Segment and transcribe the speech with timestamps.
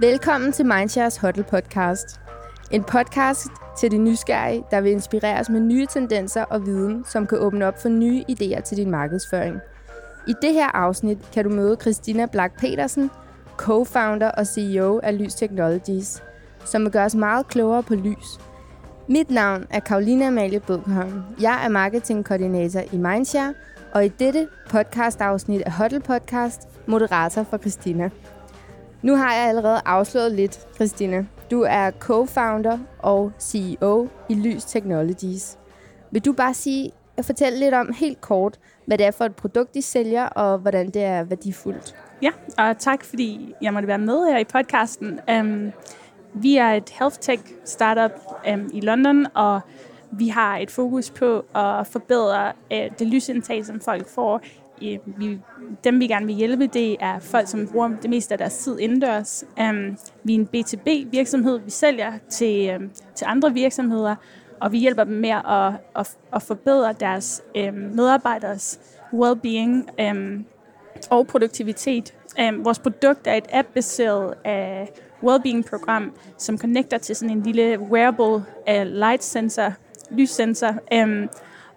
[0.00, 2.20] Velkommen til Mindshares Huddle podcast.
[2.70, 3.46] En podcast
[3.78, 7.82] til de nysgerrige, der vil inspireres med nye tendenser og viden, som kan åbne op
[7.82, 9.56] for nye idéer til din markedsføring.
[10.28, 13.10] I det her afsnit kan du møde Christina Black Petersen,
[13.62, 16.22] co-founder og CEO af Lys Technologies,
[16.64, 18.40] som vil gøre os meget klogere på lys.
[19.08, 21.22] Mit navn er Karolina Amalie Bødkholm.
[21.40, 23.54] Jeg er marketingkoordinator i Mindshare,
[23.94, 28.10] og i dette podcast-afsnit af Huddle Podcast, moderator for Christina.
[29.02, 31.26] Nu har jeg allerede afslået lidt, Christina.
[31.50, 35.58] Du er co-founder og CEO i Lys Technologies.
[36.10, 39.36] Vil du bare sige og fortælle lidt om helt kort, hvad det er for et
[39.36, 41.94] produkt, I sælger, og hvordan det er værdifuldt?
[42.22, 45.20] Ja, og tak fordi jeg måtte være med her i podcasten.
[45.40, 45.72] Um,
[46.34, 48.10] vi er et health tech startup
[48.52, 49.60] um, i London, og
[50.10, 54.40] vi har et fokus på at forbedre uh, det lysindtag, som folk får
[55.06, 55.38] vi,
[55.84, 58.78] dem vi gerne vil hjælpe, det er folk, som bruger det meste af deres tid
[58.78, 59.44] indendørs.
[59.60, 64.14] Um, vi er en B2B virksomhed, vi sælger til, um, til andre virksomheder,
[64.60, 68.80] og vi hjælper dem med at, at, at forbedre deres um, medarbejderes
[69.12, 70.44] well-being um,
[71.10, 72.14] og produktivitet.
[72.48, 74.88] Um, vores produkt er et app-baseret uh,
[75.28, 79.72] well-being-program, som connecter til sådan en lille wearable uh, light sensor,
[80.10, 81.28] lyssensor, um,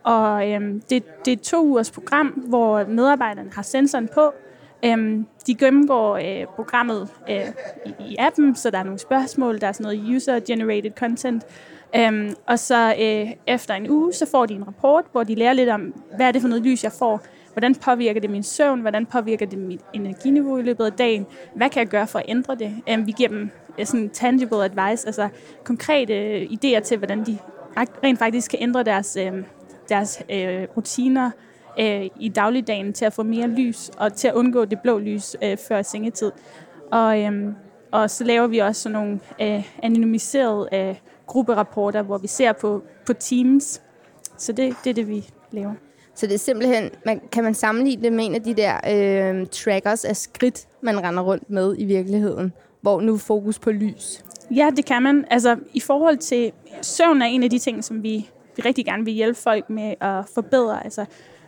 [0.03, 4.33] og øhm, det, det er et to ugers program, hvor medarbejderne har sensoren på.
[4.85, 7.47] Øhm, de gennemgår øh, programmet øh,
[7.85, 11.43] i, i appen, så der er nogle spørgsmål, der er sådan noget user-generated content.
[11.95, 15.53] Øhm, og så øh, efter en uge, så får de en rapport, hvor de lærer
[15.53, 17.21] lidt om, hvad er det for noget lys, jeg får?
[17.53, 18.81] Hvordan påvirker det min søvn?
[18.81, 21.25] Hvordan påvirker det mit energiniveau i løbet af dagen?
[21.55, 22.75] Hvad kan jeg gøre for at ændre det?
[22.89, 25.29] Øhm, vi giver dem øh, sådan tangible advice, altså
[25.63, 27.37] konkrete øh, idéer til, hvordan de
[27.77, 29.43] rent faktisk kan ændre deres øh,
[29.91, 31.31] deres øh, rutiner
[31.79, 35.35] øh, i dagligdagen til at få mere lys og til at undgå det blå lys
[35.43, 36.31] øh, før sengetid.
[36.91, 37.53] Og, øh,
[37.91, 40.95] og så laver vi også sådan nogle øh, anonymiserede øh,
[41.27, 43.81] grupperapporter, hvor vi ser på, på teams.
[44.37, 45.73] Så det, det er det, vi laver.
[46.15, 49.47] Så det er simpelthen, man, kan man sammenligne det med en af de der øh,
[49.47, 54.25] trackers af skridt, man render rundt med i virkeligheden, hvor nu fokus på lys?
[54.55, 55.25] Ja, det kan man.
[55.29, 56.51] Altså, i forhold til
[56.81, 59.95] søvn er en af de ting, som vi vi rigtig gerne vil hjælpe folk med
[60.01, 60.83] at forbedre.
[60.83, 61.05] Altså,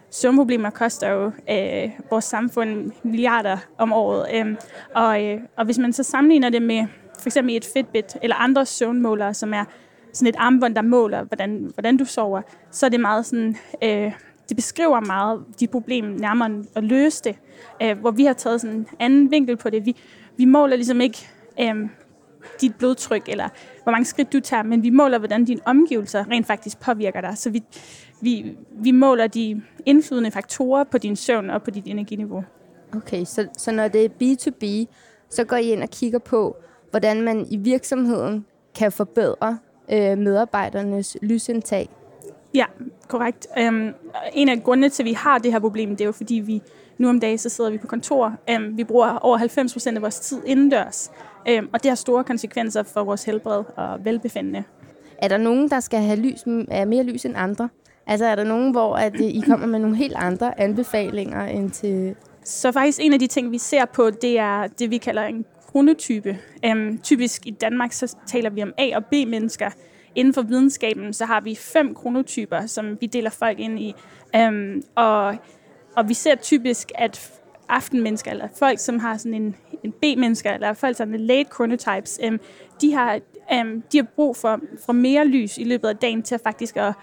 [0.10, 4.28] søvnproblemer koster jo øh, vores samfund milliarder om året.
[4.34, 4.56] Øh,
[4.96, 6.86] og, øh, og hvis man så sammenligner det med
[7.20, 9.66] for eksempel et Fitbit eller andre søvnmålere, som er
[10.14, 14.12] sådan et armbånd, der måler, hvordan, hvordan du sover, så er det meget sådan, øh,
[14.50, 17.36] det beskriver meget de problemer nærmere at løse det,
[17.82, 19.86] øh, hvor vi har taget sådan en anden vinkel på det.
[19.86, 19.96] Vi,
[20.38, 21.76] vi måler ligesom ikke øh,
[22.62, 23.50] dit blodtryk, eller
[23.84, 27.38] hvor mange skridt du tager, men vi måler, hvordan dine omgivelser rent faktisk påvirker dig.
[27.38, 27.64] Så vi,
[28.22, 32.44] vi, vi måler de indflydende faktorer på din søvn og på dit energiniveau.
[32.96, 34.94] Okay, så, så når det er B2B,
[35.30, 36.56] så går I ind og kigger på,
[36.90, 38.46] hvordan man i virksomheden
[38.76, 39.60] kan forbedre
[39.92, 41.90] øh, medarbejdernes lysindtag.
[42.54, 42.66] Ja,
[43.08, 43.48] korrekt.
[43.68, 43.90] Um,
[44.34, 46.62] en af grundene til, at vi har det her problem, det er jo fordi, vi
[46.98, 48.36] nu om dagen så sidder vi på kontor.
[48.56, 51.12] Um, vi bruger over 90 procent af vores tid indendørs.
[51.50, 54.64] Øhm, og det har store konsekvenser for vores helbred og velbefindende.
[55.18, 57.70] Er der nogen, der skal have lys, er mere lys end andre?
[58.08, 62.16] Altså er der nogen, hvor at I kommer med nogle helt andre anbefalinger end til...
[62.44, 65.46] Så faktisk en af de ting, vi ser på, det er det, vi kalder en
[65.72, 66.38] kronotype.
[66.66, 69.70] Øhm, typisk i Danmark, så taler vi om A- og B-mennesker.
[70.16, 73.96] Inden for videnskaben, så har vi fem kronotyper, som vi deler folk ind i.
[74.36, 75.36] Øhm, og,
[75.96, 77.32] og vi ser typisk, at
[77.70, 82.20] aftenmennesker, eller folk, som har sådan en, en B-mennesker, eller folk, som er late chronotypes,
[82.28, 82.40] um,
[82.82, 83.20] de, har,
[83.62, 86.78] um, de har brug for, for mere lys i løbet af dagen til at faktisk
[86.78, 86.94] at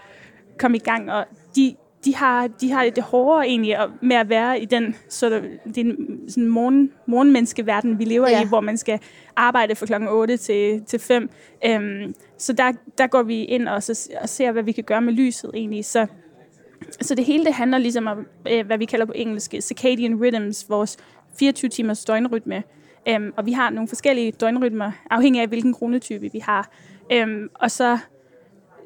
[0.59, 4.61] komme i gang, og de, de har, de har det hårdere egentlig med at være
[4.61, 5.41] i den, så
[5.75, 8.43] den sådan morgen, morgenmenneskeverden, vi lever ja.
[8.43, 8.99] i, hvor man skal
[9.35, 11.29] arbejde fra klokken 8 til, til 5.
[11.69, 15.01] Um, så der, der går vi ind og, så, og ser, hvad vi kan gøre
[15.01, 15.85] med lyset egentlig.
[15.85, 16.07] Så
[17.01, 20.21] så det hele det handler ligesom om, øh, hvad vi kalder på engelsk, øh, circadian
[20.21, 20.97] rhythms, vores
[21.39, 22.63] 24 timers døgnrytme.
[23.15, 26.71] Um, og vi har nogle forskellige døgnrytmer, afhængig af hvilken kronetype vi har.
[27.23, 27.97] Um, og så,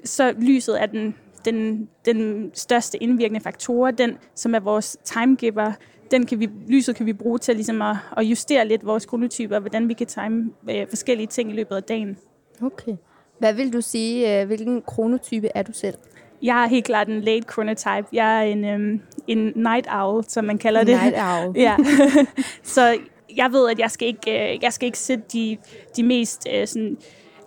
[0.04, 1.16] så lyset er den,
[1.46, 5.72] den, den største indvirkende faktor, den som er vores timegiver.
[6.12, 9.60] Den kan vi, lyset kan vi bruge til ligesom at, at justere lidt vores kronotyper,
[9.60, 12.18] hvordan vi kan time øh, forskellige ting i løbet af dagen.
[12.62, 12.96] Okay.
[13.40, 15.96] Hvad vil du sige, øh, hvilken kronotype er du selv?
[16.42, 18.08] Jeg er helt klart en late chronotype.
[18.14, 21.02] Jeg er en, øhm, en night owl, som man kalder det.
[21.02, 21.58] Night owl.
[21.68, 21.76] ja.
[22.64, 22.98] så
[23.38, 25.58] jeg ved, at jeg skal ikke, øh, jeg skal ikke sætte de,
[25.96, 26.98] de mest øh, sådan,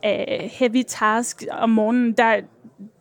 [0.04, 2.12] øh, heavy tasks om morgenen.
[2.12, 2.40] Der,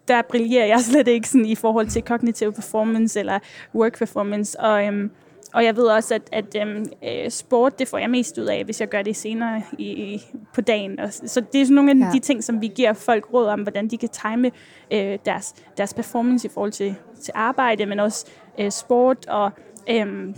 [0.08, 3.40] der brillerer jeg slet ikke sådan, i forhold til cognitive performance eller
[3.76, 4.60] work performance.
[4.60, 5.12] Og, øhm,
[5.58, 8.66] og jeg ved også, at, at øhm, øh, sport, det får jeg mest ud af,
[8.66, 10.22] hvis jeg gør det senere i,
[10.54, 11.00] på dagen.
[11.00, 12.12] Og, så det er sådan nogle af ja.
[12.14, 14.52] de ting, som vi giver folk råd om, hvordan de kan time
[14.94, 18.26] øh, deres, deres performance i forhold til, til arbejde, men også
[18.60, 19.52] øh, sport og...
[19.90, 20.36] Øh,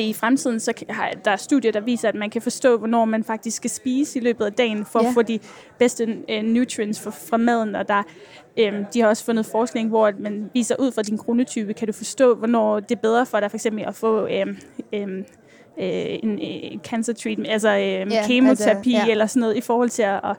[0.00, 3.24] i fremtiden så har der er studier, der viser, at man kan forstå, hvornår man
[3.24, 5.08] faktisk skal spise i løbet af dagen, for ja.
[5.08, 5.38] at få de
[5.78, 7.74] bedste uh, nutrients fra, fra maden.
[7.74, 8.02] Og der,
[8.68, 11.92] um, de har også fundet forskning, hvor man viser ud fra din kronotype, kan du
[11.92, 14.56] forstå, hvornår det er bedre for dig for eksempel at få um,
[14.92, 15.24] um,
[15.76, 19.08] en, en cancer treatment, altså um, yeah, kemoterapi altså, yeah.
[19.08, 20.36] eller sådan noget, i forhold til at, at,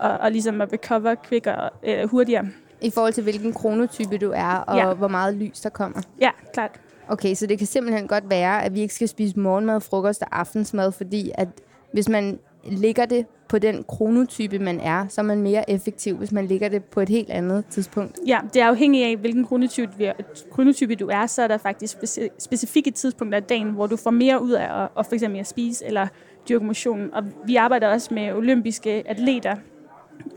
[0.00, 2.48] at, at, ligesom at recover quicker, uh, hurtigere.
[2.80, 4.94] I forhold til, hvilken kronotype du er, og ja.
[4.94, 6.02] hvor meget lys der kommer?
[6.20, 6.80] Ja, klart.
[7.08, 10.38] Okay, så det kan simpelthen godt være, at vi ikke skal spise morgenmad, frokost og
[10.40, 11.48] aftensmad, fordi at
[11.92, 16.32] hvis man ligger det på den kronotype, man er, så er man mere effektiv, hvis
[16.32, 18.18] man ligger det på et helt andet tidspunkt.
[18.26, 20.12] Ja, det er afhængigt af, hvilken kronotype,
[20.50, 21.96] kronotype du er, så er der faktisk
[22.38, 25.46] specifikke tidspunkter af dagen, hvor du får mere ud af at, at for eksempel at
[25.46, 26.06] spise eller
[26.48, 27.10] dyrke motion.
[27.12, 29.56] Og vi arbejder også med olympiske atleter,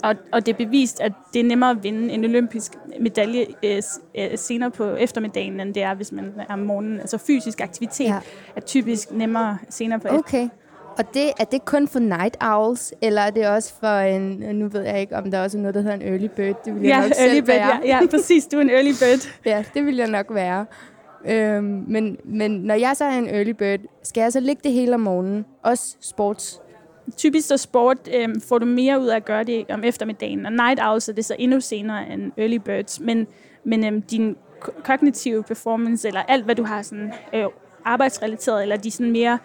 [0.02, 3.82] og, og det er bevist, at det er nemmere at vinde en olympisk medalje øh,
[4.18, 7.00] øh, senere på eftermiddagen, end det er, hvis man er om morgenen.
[7.00, 8.18] Altså fysisk aktivitet ja.
[8.56, 10.48] er typisk nemmere senere på Okay.
[10.98, 14.22] Og det, er det kun for night owls, eller er det også for en,
[14.56, 16.64] nu ved jeg ikke, om der også er noget, der hedder en early bird?
[16.64, 17.80] Det vil jeg ja, nok early selv bird, være.
[17.84, 19.32] Ja, ja, præcis, du er en early bird.
[19.52, 20.66] ja, det vil jeg nok være.
[21.26, 24.72] Øhm, men, men når jeg så er en early bird, skal jeg så ligge det
[24.72, 25.44] hele om morgenen?
[25.62, 26.60] Også sports
[27.16, 30.52] typisk så sport øh, får du mere ud af at gøre det om eftermiddagen, og
[30.52, 33.26] night owls er det så endnu senere end early birds, men,
[33.64, 34.36] men øh, din
[34.84, 37.44] kognitive performance, eller alt hvad du har sådan øh,
[37.84, 39.38] arbejdsrelateret, eller de sådan mere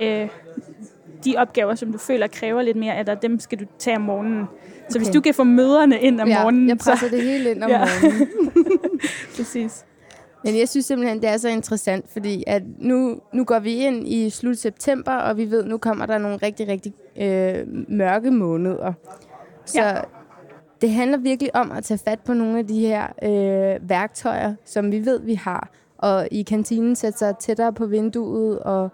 [0.00, 0.28] øh,
[1.24, 4.02] de opgaver, som du føler kræver lidt mere af dig, dem skal du tage om
[4.02, 4.42] morgenen.
[4.42, 4.52] Okay.
[4.88, 6.68] Så hvis du kan få møderne ind om ja, morgenen...
[6.68, 7.16] jeg presser så...
[7.16, 7.78] det hele ind om ja.
[7.78, 8.28] morgenen.
[9.36, 9.84] Præcis.
[10.44, 14.08] Men jeg synes simpelthen, det er så interessant, fordi at nu, nu går vi ind
[14.08, 18.92] i slut september, og vi ved, nu kommer der nogle rigtig, rigtig øh, mørke måneder.
[19.64, 20.00] Så ja.
[20.80, 24.92] det handler virkelig om at tage fat på nogle af de her øh, værktøjer, som
[24.92, 25.70] vi ved, vi har.
[25.98, 28.90] Og i kantinen sætte sig tættere på vinduet og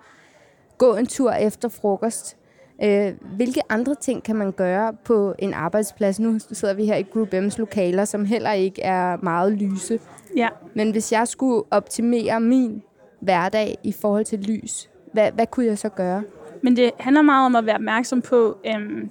[0.78, 2.36] gå en tur efter frokost.
[2.82, 6.20] Øh, hvilke andre ting kan man gøre på en arbejdsplads?
[6.20, 10.00] Nu sidder vi her i Group M's lokaler, som heller ikke er meget lyse.
[10.36, 10.48] Ja.
[10.74, 12.82] Men hvis jeg skulle optimere min
[13.20, 16.22] hverdag i forhold til lys, hvad, hvad kunne jeg så gøre?
[16.62, 19.10] Men det handler meget om at være opmærksom på, øhm,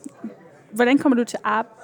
[0.71, 1.39] hvordan kommer du til,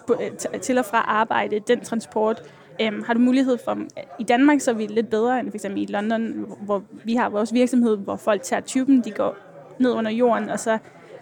[0.10, 2.42] øh, til og fra arbejde, den transport.
[2.82, 3.78] Øhm, har du mulighed for,
[4.20, 5.66] i Danmark så er vi lidt bedre end f.eks.
[5.76, 9.36] i London, hvor vi har vores virksomhed, hvor folk tager typen, de går
[9.80, 10.78] ned under jorden, og så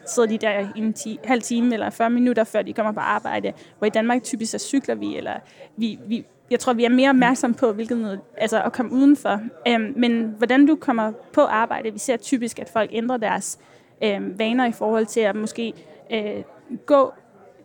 [0.07, 2.99] sidder de der i en ti, halv time eller 40 minutter, før de kommer på
[2.99, 3.53] arbejde.
[3.77, 5.33] Hvor i Danmark typisk så cykler vi, eller
[5.77, 9.39] vi, vi, jeg tror, vi er mere opmærksomme på, hvilket noget, altså at komme udenfor.
[9.67, 13.59] Øhm, men hvordan du kommer på arbejde, vi ser typisk, at folk ændrer deres
[14.03, 15.73] øh, vaner i forhold til at måske
[16.11, 16.43] øh,
[16.85, 17.13] gå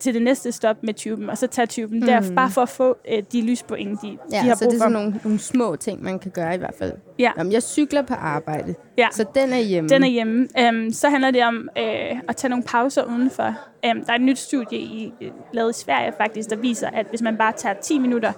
[0.03, 2.07] til det næste stop med tuben, og så tage tuben mm.
[2.07, 4.77] der, bare for at få øh, de lyspoint, de, ja, de har så brug det
[4.77, 6.93] er sådan nogle, nogle små ting, man kan gøre i hvert fald.
[7.19, 7.33] Ja.
[7.39, 9.09] Jamen, jeg cykler på arbejde, ja.
[9.13, 9.89] så den er hjemme.
[9.89, 10.49] Den er hjemme.
[10.69, 13.47] Um, så handler det om øh, at tage nogle pauser udenfor.
[13.91, 15.13] Um, der er et nyt studie, i,
[15.53, 18.33] lavet i Sverige faktisk, der viser, at hvis man bare tager 10 minutter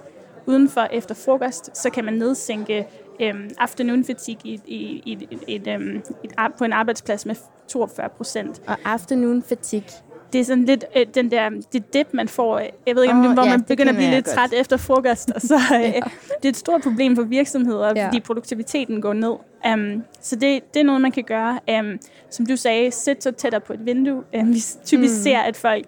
[0.47, 2.87] udenfor efter frokost, så kan man nedsænke
[3.21, 7.35] um, afternoon fatigue i, i, i, i et, um, et, på en arbejdsplads med
[7.67, 8.61] 42 procent.
[8.67, 9.89] Og afternoon fatigue,
[10.35, 12.59] det er sådan lidt øh, den der, det dip, man får.
[12.59, 14.35] Jeg ved ikke, om oh, det, hvor ja, man begynder at blive lidt godt.
[14.35, 15.31] træt efter frokost.
[15.31, 15.99] Og så, øh, ja.
[16.37, 18.07] Det er et stort problem for virksomheder, ja.
[18.07, 19.33] fordi produktiviteten går ned.
[19.73, 21.59] Um, så det, det er noget, man kan gøre.
[21.79, 21.99] Um,
[22.29, 24.23] som du sagde, sæt så tættere på et vindue.
[24.39, 25.23] Um, vi typisk mm.
[25.23, 25.85] ser, at folk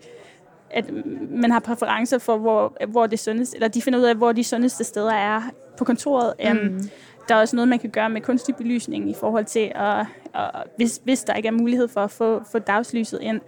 [0.70, 0.86] at
[1.30, 4.44] man har præferencer for, hvor, hvor det sundeste, eller de finder ud af, hvor de
[4.44, 5.42] sundeste steder er
[5.77, 6.34] på kontoret.
[6.51, 6.80] Um,
[7.27, 10.63] Der er også noget, man kan gøre med kunstig belysning i forhold til, at, at,
[10.75, 13.41] hvis, hvis der ikke er mulighed for at få, få dagslyset ind.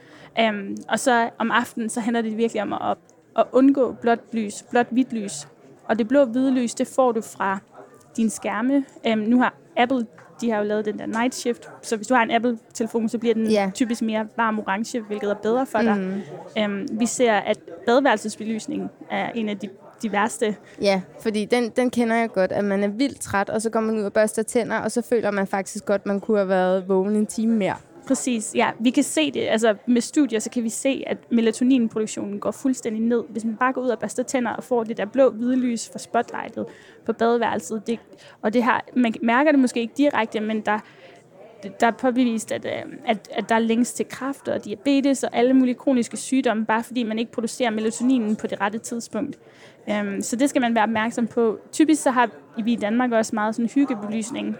[0.49, 2.97] Um, og så om aftenen, så handler det virkelig om at,
[3.37, 5.47] at undgå blåt lys, blåt hvidt lys.
[5.85, 7.59] Og det blå hvide lys, det får du fra
[8.17, 8.85] din skærme.
[9.13, 10.05] Um, nu har Apple,
[10.41, 13.17] de har jo lavet den der night shift, så hvis du har en Apple-telefon, så
[13.17, 13.71] bliver den yeah.
[13.71, 15.97] typisk mere varm orange, hvilket er bedre for dig.
[15.97, 16.21] Mm.
[16.63, 19.69] Um, vi ser, at badeværelsesbelysning er en af de
[20.01, 20.55] de værste.
[20.81, 23.79] Ja, fordi den, den kender jeg godt, at man er vildt træt, og så går
[23.79, 26.49] man ud og børster tænder, og så føler man faktisk godt, at man kunne have
[26.49, 27.75] været vågen en time mere.
[28.07, 28.69] Præcis, ja.
[28.79, 33.01] Vi kan se det, altså med studier, så kan vi se, at melatoninproduktionen går fuldstændig
[33.01, 33.23] ned.
[33.29, 35.89] Hvis man bare går ud og børster tænder og får det der blå hvide lys
[35.91, 36.65] fra spotlightet
[37.05, 37.99] på badeværelset, det,
[38.41, 40.79] og det her, man mærker det måske ikke direkte, men der,
[41.79, 45.29] der er påbevist, at, øh, at, at der er længst til kræft og diabetes og
[45.33, 49.39] alle mulige kroniske sygdomme, bare fordi man ikke producerer melatoninen på det rette tidspunkt.
[49.87, 51.59] Um, så det skal man være opmærksom på.
[51.71, 52.29] Typisk så har
[52.63, 54.57] vi i Danmark også meget sådan hyggebelysning,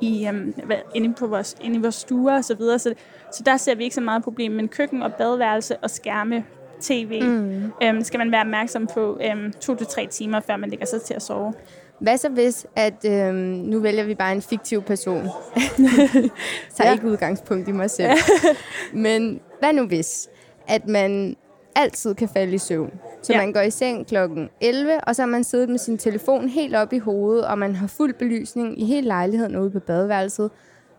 [0.00, 0.54] i, um,
[0.94, 2.78] inde, på vores, inde i vores stuer og så videre.
[2.78, 2.94] Så,
[3.32, 4.52] så der ser vi ikke så meget problem.
[4.52, 6.44] Men køkken og badeværelse og skærme,
[6.80, 7.72] tv, mm.
[7.88, 11.02] um, skal man være opmærksom på um, to til tre timer, før man lægger sig
[11.02, 11.54] til at sove.
[12.00, 15.24] Hvad så hvis, at øhm, nu vælger vi bare en fiktiv person?
[16.74, 16.92] så ja.
[16.92, 18.10] ikke udgangspunkt i mig selv.
[18.92, 20.28] Men hvad nu hvis,
[20.68, 21.36] at man
[21.78, 22.92] altid kan falde i søvn?
[23.22, 23.38] Så ja.
[23.38, 26.74] man går i seng klokken 11, og så har man siddet med sin telefon helt
[26.74, 30.50] op i hovedet, og man har fuld belysning i hele lejligheden ude på badeværelset.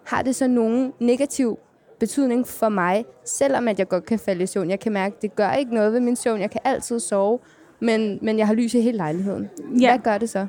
[0.05, 1.59] Har det så nogen negativ
[1.99, 4.69] betydning for mig, selvom at jeg godt kan falde i søvn?
[4.69, 6.41] Jeg kan mærke, at det gør ikke noget ved min søvn.
[6.41, 7.39] Jeg kan altid sove,
[7.79, 9.49] men, men jeg har lys i hele lejligheden.
[9.81, 9.91] Ja.
[9.91, 10.47] Hvad gør det så?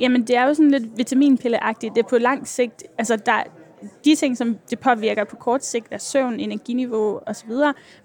[0.00, 1.94] Jamen, det er jo sådan lidt vitaminpilleagtigt.
[1.94, 3.42] Det er på lang sigt, altså der,
[4.04, 7.50] de ting, som det påvirker på kort sigt, er søvn, energiniveau osv.,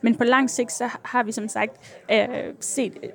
[0.01, 2.27] men på lang sigt, så har vi som sagt øh,
[2.59, 3.09] set øh,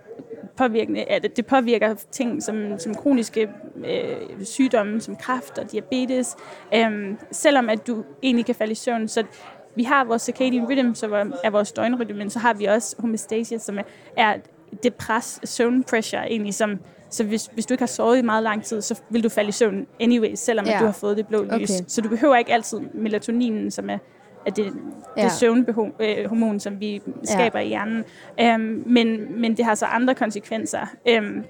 [0.57, 6.37] påvirkende, at det påvirker ting som, som kroniske øh, sygdomme, som kræft og diabetes,
[6.75, 9.09] øh, selvom at du egentlig kan falde i søvn.
[9.09, 9.25] Så
[9.75, 11.13] vi har vores circadian rhythm, som
[11.45, 13.79] er vores døgnrytme, men så har vi også homeostasis, som
[14.17, 14.37] er
[14.83, 16.79] det pres, søvnpressure egentlig, som
[17.13, 19.49] så hvis, hvis du ikke har sovet i meget lang tid, så vil du falde
[19.49, 20.75] i søvn anyway, selvom ja.
[20.75, 21.71] at du har fået det blå lys.
[21.71, 21.85] Okay.
[21.89, 23.99] Så du behøver ikke altid melatoninen, som er
[24.47, 24.73] at det,
[25.17, 25.23] ja.
[25.23, 27.65] det søvnhormon, som vi skaber ja.
[27.65, 28.05] i hjernen.
[28.43, 30.87] Um, men, men det har så andre konsekvenser.
[31.19, 31.45] Um,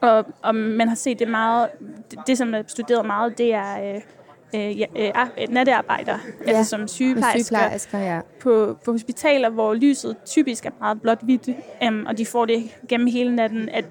[0.00, 1.68] og, og man har set det meget,
[2.10, 4.00] det, det som er studeret meget, det er øh,
[4.54, 6.52] øh, øh, nattearbejder, ja.
[6.52, 8.20] altså som sygeplejersker, sygeplejersker ja.
[8.40, 11.48] på, på hospitaler, hvor lyset typisk er meget blåt-hvidt,
[11.88, 13.84] um, og de får det gennem hele natten, at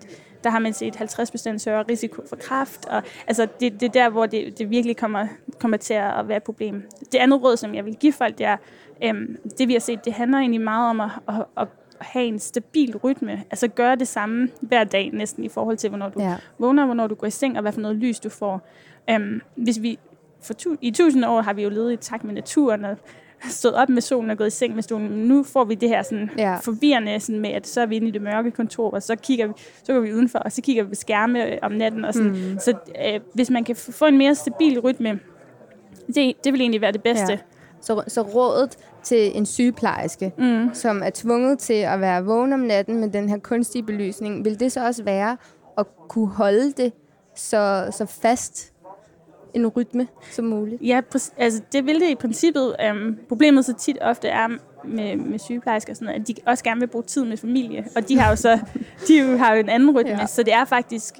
[0.43, 2.85] der har man set 50% større risiko for kræft.
[2.85, 5.27] Og, altså, det, det er der, hvor det, det virkelig kommer,
[5.59, 6.89] kommer til at være et problem.
[7.11, 8.57] Det andet råd, som jeg vil give folk, det er,
[9.03, 11.67] øhm, det vi har set, det handler egentlig meget om at, at, at
[11.99, 13.43] have en stabil rytme.
[13.51, 16.35] Altså gøre det samme hver dag næsten i forhold til, hvornår du ja.
[16.59, 18.67] vågner, hvornår du går i seng, og hvad for noget lys du får.
[19.09, 19.99] Øhm, hvis vi
[20.41, 22.97] for tu- I tusind år har vi jo levet i takt med naturen, og
[23.49, 25.09] stået op med solen og gået i seng med solen.
[25.09, 26.55] Nu får vi det her sådan ja.
[26.55, 29.47] forvirrende sådan med, at så er vi inde i det mørke kontor, og så kigger
[29.47, 32.05] vi, så går vi udenfor, og så kigger vi på skærme øh, om natten.
[32.05, 32.31] Og sådan.
[32.31, 32.59] Mm.
[32.59, 32.73] Så
[33.05, 35.19] øh, hvis man kan få en mere stabil rytme,
[36.15, 37.31] det, det vil egentlig være det bedste.
[37.31, 37.37] Ja.
[37.81, 40.73] Så, så rådet til en sygeplejerske, mm.
[40.73, 44.59] som er tvunget til at være vågen om natten med den her kunstige belysning, vil
[44.59, 45.37] det så også være
[45.77, 46.93] at kunne holde det
[47.35, 48.72] så, så fast
[49.53, 50.81] en rytme som muligt?
[50.81, 51.01] Ja,
[51.37, 52.75] altså det vil det i princippet.
[52.91, 54.47] Um, problemet så tit ofte er
[54.83, 57.85] med, med sygeplejersker og sådan noget, at de også gerne vil bruge tid med familie,
[57.95, 58.59] og de har jo så
[59.07, 60.25] de har jo en anden rytme, ja.
[60.25, 61.19] så det er faktisk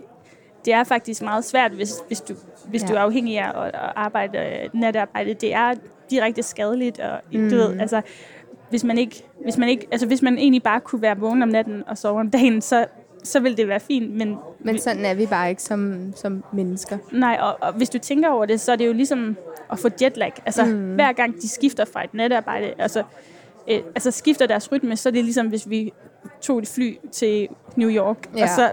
[0.66, 2.34] det er faktisk meget svært, hvis, hvis, du,
[2.68, 2.88] hvis ja.
[2.88, 5.34] du er afhængig af at, at arbejde natarbejde.
[5.34, 5.74] Det er
[6.10, 7.50] direkte skadeligt, og mm.
[7.50, 8.02] du ved, altså,
[8.70, 11.50] hvis man ikke, hvis man ikke, altså hvis man egentlig bare kunne være vågen om
[11.50, 12.86] natten og sove om dagen, så
[13.24, 14.16] så vil det være fint.
[14.16, 16.98] Men, men sådan er vi bare ikke som, som mennesker.
[17.12, 19.38] Nej, og, og hvis du tænker over det, så er det jo ligesom
[19.72, 20.34] at få jetlag.
[20.46, 20.96] Altså mm.
[20.96, 23.04] hver gang de skifter fra et natarbejde, altså,
[23.70, 25.94] øh, altså skifter deres rytme, så er det ligesom hvis vi
[26.42, 28.44] tog et fly til New York, ja.
[28.44, 28.72] og så,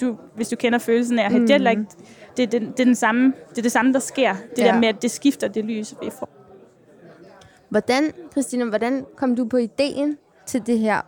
[0.00, 1.50] du, hvis du kender følelsen af at have mm.
[1.50, 1.76] jetlag,
[2.36, 4.34] det, det, det, er den samme, det er det samme, der sker.
[4.56, 4.64] Det ja.
[4.64, 6.28] der med, at det skifter det lys, vi får.
[7.68, 11.00] Hvordan, Christina, hvordan kom du på ideen til det her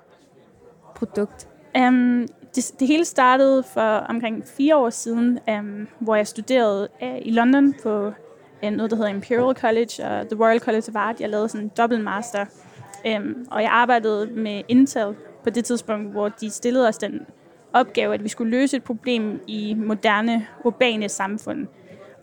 [0.95, 1.49] produkt?
[1.79, 2.27] Um,
[2.57, 7.31] det, det hele startede for omkring fire år siden, um, hvor jeg studerede uh, i
[7.31, 8.07] London på
[8.63, 11.21] uh, noget, der hedder Imperial College og The Royal College of Art.
[11.21, 12.45] Jeg lavede sådan en dobbelt master,
[13.17, 17.27] um, og jeg arbejdede med Intel på det tidspunkt, hvor de stillede os den
[17.73, 21.67] opgave, at vi skulle løse et problem i moderne, urbane samfund.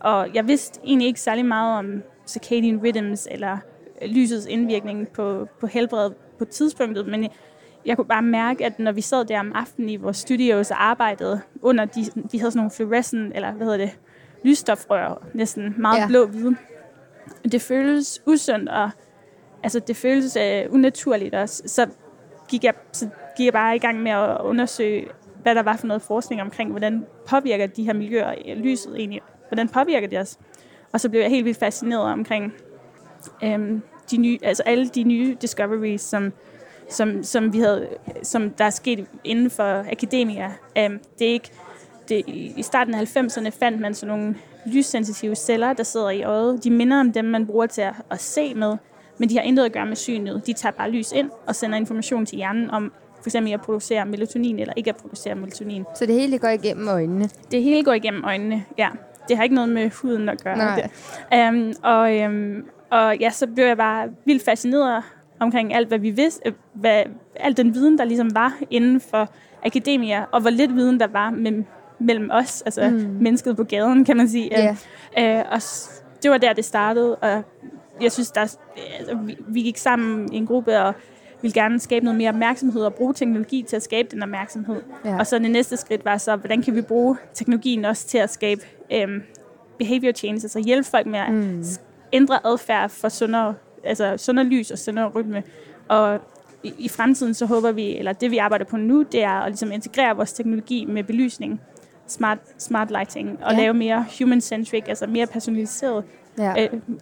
[0.00, 3.58] Og jeg vidste egentlig ikke særlig meget om circadian rhythms eller
[4.02, 7.28] øh, lysets indvirkning på, på helbredet på tidspunktet, men
[7.86, 10.84] jeg kunne bare mærke, at når vi sad der om aftenen i vores studios og
[10.84, 13.98] arbejdede under de, vi havde sådan nogle fluorescent, eller hvad hedder det,
[14.44, 16.06] lysstofrør, næsten meget ja.
[16.06, 16.56] blå-hvide.
[17.52, 18.90] Det føles usundt, og
[19.62, 21.62] altså, det føles uh, unaturligt også.
[21.66, 21.86] Så
[22.48, 25.06] gik, jeg, så gik jeg bare i gang med at undersøge,
[25.42, 29.68] hvad der var for noget forskning omkring, hvordan påvirker de her miljøer lyset egentlig, hvordan
[29.68, 30.38] påvirker det os.
[30.92, 32.52] Og så blev jeg helt vildt fascineret omkring
[33.44, 36.32] øhm, de nye, altså alle de nye discoveries, som
[36.88, 37.88] som, som, vi havde,
[38.22, 40.46] som der er sket inden for akademia.
[40.86, 41.50] Um, det er ikke,
[42.08, 42.22] det,
[42.56, 44.34] I starten af 90'erne fandt man sådan nogle
[44.66, 46.64] lyssensitive celler, der sidder i øjet.
[46.64, 48.76] De minder om dem, man bruger til at, at se med,
[49.18, 50.46] men de har intet at gøre med synet.
[50.46, 52.92] De tager bare lys ind og sender information til hjernen om
[53.24, 55.84] for eksempel at producere melatonin eller ikke at producere melatonin.
[55.94, 57.28] Så det hele går igennem øjnene?
[57.50, 58.88] Det hele går igennem øjnene, ja.
[59.28, 60.56] Det har ikke noget med huden at gøre.
[60.56, 60.88] Nej.
[61.32, 61.48] Det.
[61.48, 65.02] Um, og, um, og ja, så blev jeg bare vildt fascineret
[65.40, 67.02] omkring alt, hvad vi vidste, øh, hvad,
[67.36, 69.28] al den viden, der ligesom var inden for
[69.64, 71.64] akademia, og hvor lidt viden der var mellem,
[71.98, 73.16] mellem os, altså mm.
[73.20, 74.50] mennesket på gaden, kan man sige.
[75.18, 75.38] Yeah.
[75.38, 75.60] Øh, og
[76.22, 77.42] det var der, det startede, og
[78.00, 80.94] jeg synes, der, altså, vi, vi gik sammen i en gruppe og
[81.42, 84.82] ville gerne skabe noget mere opmærksomhed og bruge teknologi til at skabe den opmærksomhed.
[85.04, 85.18] Ja.
[85.18, 88.30] Og så det næste skridt var så, hvordan kan vi bruge teknologien også til at
[88.30, 88.60] skabe
[88.92, 89.22] øhm,
[89.78, 91.64] behavior change, altså hjælpe folk med at mm.
[92.12, 95.42] ændre adfærd for sundere, altså sundere lys og sundere rytme.
[95.88, 96.18] Og
[96.62, 99.50] i, i fremtiden så håber vi, eller det vi arbejder på nu, det er at
[99.50, 101.60] ligesom integrere vores teknologi med belysning,
[102.06, 103.58] smart, smart lighting, og Ja.
[103.60, 106.04] lave mere human-centric, altså mere personaliseret
[106.38, 106.54] Ja.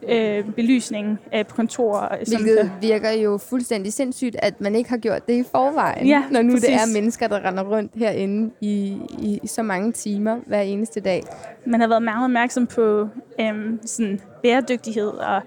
[0.08, 2.08] øh, øh, belysning øh, på kontorer.
[2.24, 6.06] som Hvilket kan- virker jo fuldstændig sindssygt, at man ikke har gjort det i forvejen.
[6.06, 6.82] Ja, når nu det præcis.
[6.82, 11.22] er mennesker, der render rundt herinde i, i, i så mange timer hver eneste dag.
[11.66, 13.08] man har været meget opmærksom på
[13.40, 15.42] øhm, sådan bæredygtighed og,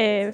[0.00, 0.32] øh,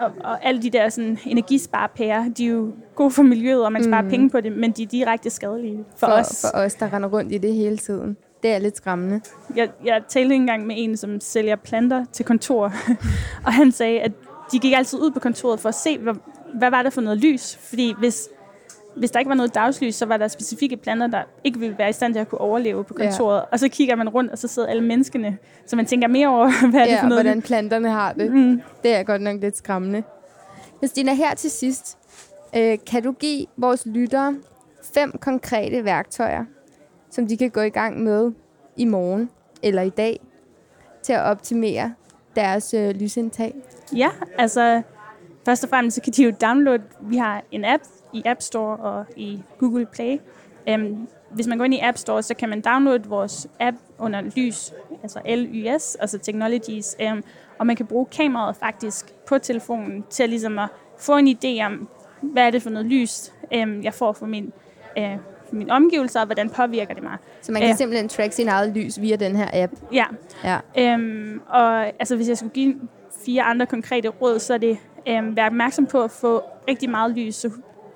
[0.00, 3.84] og, og alle de der sådan, energisparepærer, de er jo gode for miljøet, og man
[3.84, 4.08] sparer Mm.
[4.10, 6.46] penge på det, men de er direkte skadelige for, For, os.
[6.52, 8.16] for os, der render rundt i det hele tiden.
[8.42, 9.20] Det er lidt skræmmende.
[9.56, 12.64] Jeg, jeg talte engang med en, som sælger planter til kontor,
[13.46, 14.12] og han sagde, at
[14.52, 16.14] de gik altid ud på kontoret for at se, hvad,
[16.54, 17.56] hvad var det for noget lys.
[17.56, 18.28] Fordi hvis,
[18.96, 21.88] hvis der ikke var noget dagslys, så var der specifikke planter, der ikke ville være
[21.88, 23.04] i stand til at kunne overleve på Ja.
[23.04, 23.36] kontoret.
[23.36, 23.42] Ja.
[23.52, 26.50] Og så kigger man rundt, og så sidder alle menneskene, så man tænker mere over,
[26.70, 28.32] hvad er det ja, for og noget hvordan planterne har det.
[28.32, 28.62] Mm.
[28.82, 30.02] Det er godt nok lidt skræmmende.
[30.78, 31.98] Christina, her til sidst,
[32.56, 34.36] øh, kan du give vores lyttere
[34.94, 36.44] fem konkrete værktøjer,
[37.10, 38.32] som de kan gå i gang med
[38.76, 39.30] i morgen
[39.62, 40.20] eller i dag,
[41.02, 41.94] til at optimere
[42.36, 43.54] deres øh, lysindtag?
[43.96, 44.82] Ja, altså
[45.44, 47.82] først og fremmest så kan de jo downloade, vi har en app
[48.12, 50.18] i App Store og i Google Play.
[50.74, 54.20] Um, hvis man går ind i App Store, så kan man downloade vores app under
[54.36, 57.24] lys, altså LYS, altså Technologies, um,
[57.58, 61.64] og man kan bruge kameraet faktisk på telefonen til at, ligesom at få en idé
[61.66, 61.88] om,
[62.20, 64.52] hvad er det for noget lys, um, jeg får fra min,
[64.96, 65.16] fra
[65.56, 67.16] mine omgivelser, og hvordan påvirker det mig.
[67.40, 67.76] Så man kan Ja.
[67.76, 69.72] simpelthen track sin eget lys via den her app.
[69.92, 70.04] Ja,
[70.44, 70.58] Ja.
[70.94, 72.74] Øhm, og altså, hvis jeg skulle give
[73.26, 77.10] fire andre konkrete råd, så er det øhm, være opmærksom på at få rigtig meget
[77.16, 77.50] lys så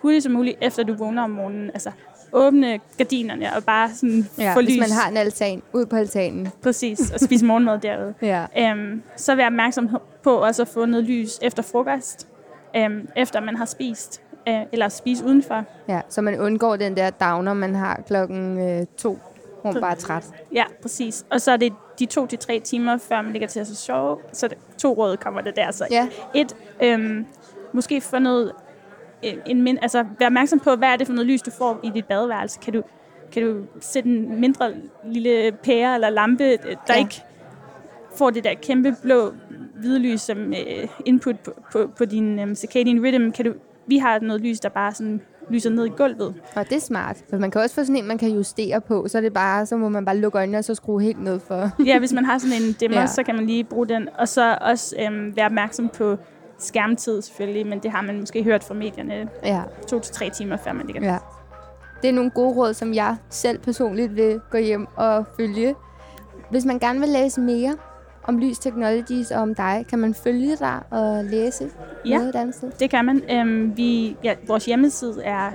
[0.05, 1.71] hurtigt som muligt, efter du vågner om morgenen.
[1.75, 1.91] Altså
[2.33, 4.81] åbne gardinerne og bare sådan ja få hvis lys.
[4.81, 6.49] man har en altan, ud på altanen.
[6.63, 8.15] Præcis, og spise morgenmad derude.
[8.23, 8.47] Ja.
[8.59, 9.89] Øhm, så være opmærksom
[10.23, 12.29] på også at få noget lys efter frokost,
[12.77, 15.65] øhm, efter man har spist, øh, eller spise udenfor.
[15.89, 19.19] ja, så man undgår den der downer, man har klokken øh, to,
[19.63, 20.25] hvor man bare er træt.
[20.55, 21.25] Ja, præcis.
[21.31, 24.19] Og så er det de to til tre timer, før man ligger til at sove.
[24.33, 25.71] Så det, to råd kommer det der.
[25.73, 27.27] Så Ja, Et, øhm,
[27.73, 28.53] måske få noget,
[29.47, 31.91] en min, altså være opmærksom på, hvad er det for noget lys, du får i
[31.95, 32.59] dit badeværelse.
[32.63, 32.83] Kan du,
[33.33, 34.71] kan du sætte en mindre
[35.05, 36.99] lille pære eller lampe, øh, der Ja.
[36.99, 37.23] ikke
[38.17, 39.33] får det der kæmpe blå
[39.75, 43.31] hvide lys som øh, input på, på, på din øh, circadian rhythm.
[43.33, 43.53] Kan du,
[43.87, 46.35] vi har noget lys, der bare sådan lyser ned i gulvet.
[46.55, 47.17] og det er smart.
[47.31, 49.67] For man kan også få sådan en, man kan justere på, så er det bare,
[49.67, 51.71] så må man bare lukke øjnene og så skrue helt ned for.
[51.87, 53.07] Ja, hvis man har sådan en dimmer, Ja.
[53.07, 54.09] så kan man lige bruge den.
[54.19, 56.17] Og så også øh, være opmærksom på
[56.65, 59.63] skærmtid selvfølgelig, men det har man måske hørt fra medierne Ja.
[59.89, 61.19] to til tre timer, før man ligger Ja.
[62.03, 65.75] Det er nogle gode råd, som jeg selv personligt vil gå hjem og følge.
[66.51, 67.77] Hvis man gerne vil læse mere
[68.25, 71.71] om Lys Technologies og om dig, kan man følge dig og læse
[72.07, 72.17] Ja.
[72.17, 72.71] noget et andet sted?
[72.81, 73.23] Det kan man.
[73.31, 75.51] Øhm, vi, ja, vores hjemmeside er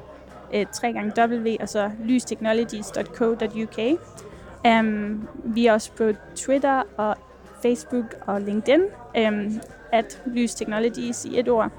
[0.54, 4.00] øh, 3w og så lystechnologies.co.uk.
[4.68, 7.16] Um, vi er også på Twitter og
[7.62, 8.82] Facebook og LinkedIn,
[9.28, 9.62] um,
[9.92, 11.72] at Lys Technologies i et ord.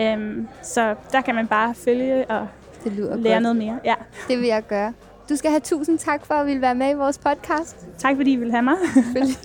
[0.00, 2.48] Um, så der kan man bare følge og
[2.84, 3.42] Det lyder lære godt.
[3.42, 3.78] noget mere.
[3.84, 3.94] Ja.
[4.28, 4.92] Det vil jeg gøre.
[5.28, 7.76] Du skal have tusind tak for at ville være med i vores podcast.
[7.98, 8.76] Tak fordi I vil have mig.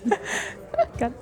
[1.00, 1.14] Godt.